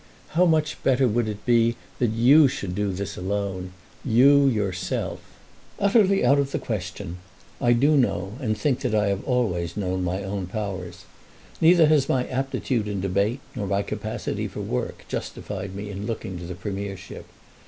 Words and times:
How 0.29 0.47
much 0.47 0.81
better 0.81 1.07
would 1.07 1.27
it 1.27 1.45
be 1.45 1.75
that 1.99 2.09
you 2.09 2.47
should 2.47 2.73
do 2.73 2.91
this 2.91 3.17
alone, 3.17 3.71
you 4.03 4.47
yourself." 4.47 5.19
"Utterly 5.77 6.25
out 6.25 6.39
of 6.39 6.49
the 6.51 6.57
question. 6.57 7.17
I 7.61 7.73
do 7.73 7.95
know 7.95 8.33
and 8.39 8.57
think 8.57 8.79
that 8.79 8.95
I 8.95 9.11
always 9.13 9.73
have 9.73 9.77
known 9.83 10.03
my 10.03 10.23
own 10.23 10.47
powers. 10.47 11.05
Neither 11.61 11.85
has 11.85 12.09
my 12.09 12.25
aptitude 12.29 12.87
in 12.87 12.99
debate 12.99 13.41
nor 13.55 13.67
my 13.67 13.83
capacity 13.83 14.47
for 14.47 14.61
work 14.61 15.05
justified 15.07 15.75
me 15.75 15.91
in 15.91 16.07
looking 16.07 16.39
to 16.39 16.45
the 16.45 16.55
premiership. 16.55 17.27